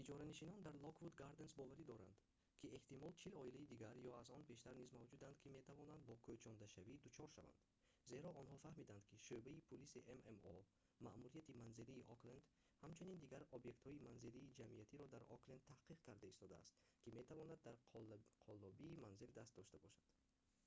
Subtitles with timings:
[0.00, 2.16] иҷоранишинон дар lockwood gardens боварӣ доранд
[2.58, 6.94] ки эҳтимол 40 оилаи дигар ё аз он бештар низ мавҷуданд ки метавонанд бо кӯчондашавӣ
[7.04, 7.62] дучор шаванд
[8.10, 10.14] зеро онҳо фаҳмиданд ки шӯъбаи пулиси ммо
[11.06, 12.42] маъмурияти манзилии окленд
[12.82, 16.72] ҳамчунин дигар объектҳои манзилии ҷамъиятиро дар окленд таҳқиқ карда истодааст
[17.02, 17.76] ки метавонанд дар
[18.46, 20.08] қаллобии манзил даст дошта бошанд